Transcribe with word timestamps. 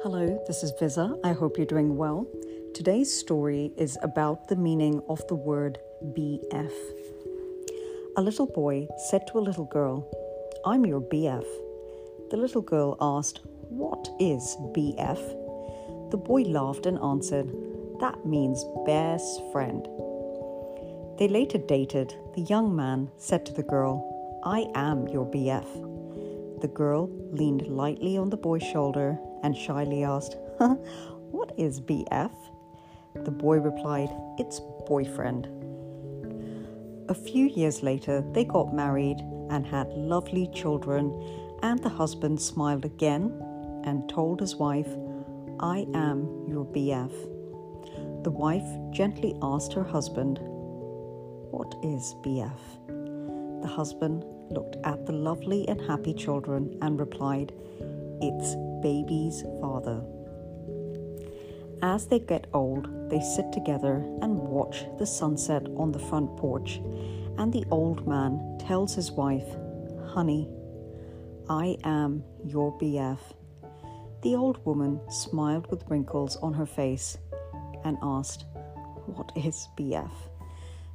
Hello, 0.00 0.40
this 0.46 0.62
is 0.62 0.72
Viza. 0.74 1.18
I 1.24 1.32
hope 1.32 1.56
you're 1.56 1.66
doing 1.66 1.96
well. 1.96 2.24
Today's 2.72 3.12
story 3.12 3.72
is 3.76 3.98
about 4.00 4.46
the 4.46 4.54
meaning 4.54 5.02
of 5.08 5.26
the 5.26 5.34
word 5.34 5.80
BF. 6.16 6.72
A 8.16 8.22
little 8.22 8.46
boy 8.46 8.86
said 9.10 9.26
to 9.26 9.38
a 9.38 9.40
little 9.40 9.64
girl, 9.64 10.08
I'm 10.64 10.86
your 10.86 11.00
BF. 11.00 11.44
The 12.30 12.36
little 12.36 12.62
girl 12.62 12.96
asked, 13.00 13.40
What 13.70 14.08
is 14.20 14.56
BF? 14.70 16.10
The 16.12 16.16
boy 16.16 16.42
laughed 16.42 16.86
and 16.86 17.00
answered, 17.00 17.52
That 17.98 18.24
means 18.24 18.64
best 18.86 19.42
friend. 19.50 19.84
They 21.18 21.26
later 21.26 21.58
dated. 21.58 22.14
The 22.36 22.42
young 22.42 22.76
man 22.76 23.10
said 23.16 23.44
to 23.46 23.52
the 23.52 23.64
girl, 23.64 24.40
I 24.44 24.68
am 24.76 25.08
your 25.08 25.26
BF. 25.26 26.60
The 26.60 26.68
girl 26.68 27.10
leaned 27.32 27.66
lightly 27.66 28.16
on 28.16 28.30
the 28.30 28.36
boy's 28.36 28.62
shoulder 28.62 29.18
and 29.42 29.56
shyly 29.56 30.04
asked, 30.04 30.36
What 31.30 31.52
is 31.56 31.80
BF? 31.80 32.32
The 33.14 33.30
boy 33.30 33.58
replied, 33.58 34.10
It's 34.38 34.60
boyfriend. 34.86 35.48
A 37.08 37.14
few 37.14 37.46
years 37.46 37.82
later, 37.82 38.22
they 38.32 38.44
got 38.44 38.74
married 38.74 39.18
and 39.50 39.66
had 39.66 39.88
lovely 39.88 40.48
children, 40.54 41.10
and 41.62 41.82
the 41.82 41.88
husband 41.88 42.40
smiled 42.40 42.84
again 42.84 43.32
and 43.84 44.08
told 44.08 44.40
his 44.40 44.56
wife, 44.56 44.88
I 45.60 45.86
am 45.94 46.46
your 46.46 46.64
BF. 46.66 48.24
The 48.24 48.30
wife 48.30 48.68
gently 48.90 49.34
asked 49.42 49.72
her 49.72 49.84
husband, 49.84 50.38
What 51.50 51.74
is 51.82 52.14
BF? 52.22 53.62
The 53.62 53.68
husband 53.68 54.24
looked 54.50 54.76
at 54.84 55.06
the 55.06 55.12
lovely 55.12 55.66
and 55.68 55.80
happy 55.80 56.14
children 56.14 56.76
and 56.82 57.00
replied, 57.00 57.52
It's 58.20 58.56
baby's 58.82 59.42
father. 59.60 60.02
As 61.82 62.06
they 62.06 62.18
get 62.18 62.48
old, 62.52 62.88
they 63.08 63.20
sit 63.20 63.52
together 63.52 64.04
and 64.20 64.36
watch 64.36 64.84
the 64.98 65.06
sunset 65.06 65.64
on 65.76 65.92
the 65.92 65.98
front 65.98 66.36
porch, 66.36 66.80
and 67.38 67.52
the 67.52 67.64
old 67.70 68.06
man 68.06 68.58
tells 68.58 68.94
his 68.94 69.12
wife, 69.12 69.46
Honey, 70.06 70.48
I 71.48 71.76
am 71.84 72.24
your 72.44 72.76
BF. 72.78 73.20
The 74.22 74.34
old 74.34 74.64
woman 74.66 75.00
smiled 75.08 75.70
with 75.70 75.84
wrinkles 75.88 76.36
on 76.38 76.52
her 76.54 76.66
face 76.66 77.16
and 77.84 77.96
asked, 78.02 78.44
What 79.06 79.30
is 79.36 79.68
BF? 79.78 80.10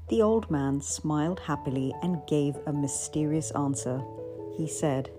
The 0.10 0.22
old 0.22 0.52
man 0.52 0.82
smiled 0.82 1.40
happily 1.40 1.94
and 2.04 2.28
gave 2.28 2.58
a 2.68 2.74
mysterious 2.74 3.52
answer. 3.52 4.04
He 4.58 4.68
said, 4.68 5.10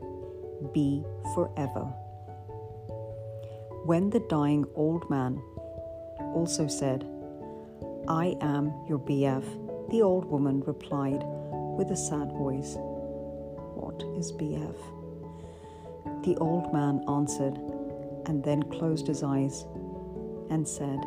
Be 0.72 1.04
forever. 1.34 1.84
When 3.84 4.10
the 4.10 4.24
dying 4.30 4.64
old 4.74 5.08
man 5.10 5.42
also 6.34 6.66
said, 6.66 7.06
I 8.08 8.36
am 8.40 8.72
your 8.88 8.98
BF, 8.98 9.44
the 9.90 10.02
old 10.02 10.24
woman 10.24 10.62
replied 10.66 11.22
with 11.76 11.90
a 11.90 11.96
sad 11.96 12.30
voice, 12.32 12.76
What 12.76 14.02
is 14.16 14.32
BF? 14.32 14.76
The 16.24 16.36
old 16.36 16.72
man 16.72 17.04
answered 17.08 17.58
and 18.26 18.42
then 18.42 18.62
closed 18.64 19.06
his 19.06 19.22
eyes 19.22 19.66
and 20.50 20.66
said, 20.66 21.00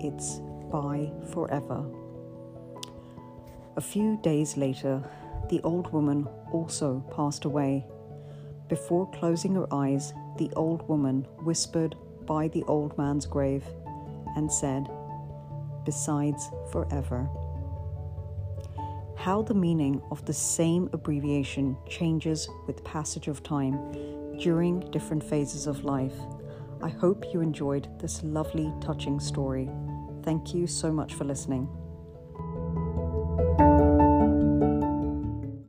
It's 0.00 0.40
bye 0.70 1.12
forever. 1.32 1.84
A 3.76 3.80
few 3.80 4.18
days 4.18 4.56
later, 4.56 5.02
the 5.48 5.60
old 5.62 5.92
woman 5.92 6.28
also 6.52 7.04
passed 7.14 7.44
away. 7.44 7.86
Before 8.72 9.06
closing 9.10 9.54
her 9.56 9.66
eyes, 9.70 10.14
the 10.38 10.50
old 10.56 10.88
woman 10.88 11.26
whispered 11.42 11.94
by 12.24 12.48
the 12.48 12.62
old 12.62 12.96
man's 12.96 13.26
grave 13.26 13.62
and 14.34 14.50
said, 14.50 14.88
Besides 15.84 16.48
forever. 16.70 17.28
How 19.14 19.42
the 19.42 19.52
meaning 19.52 20.00
of 20.10 20.24
the 20.24 20.32
same 20.32 20.88
abbreviation 20.94 21.76
changes 21.86 22.48
with 22.66 22.82
passage 22.82 23.28
of 23.28 23.42
time 23.42 23.76
during 24.38 24.80
different 24.90 25.22
phases 25.22 25.66
of 25.66 25.84
life. 25.84 26.16
I 26.82 26.88
hope 26.88 27.26
you 27.34 27.42
enjoyed 27.42 27.88
this 28.00 28.22
lovely, 28.22 28.72
touching 28.80 29.20
story. 29.20 29.68
Thank 30.22 30.54
you 30.54 30.66
so 30.66 30.90
much 30.90 31.12
for 31.12 31.24
listening. 31.24 31.68